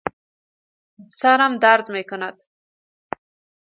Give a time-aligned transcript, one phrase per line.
[1.19, 2.37] سرم درد میکند